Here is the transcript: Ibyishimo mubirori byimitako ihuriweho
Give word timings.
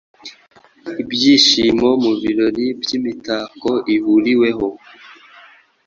Ibyishimo 1.01 1.89
mubirori 2.03 2.65
byimitako 2.81 3.71
ihuriweho 3.95 4.67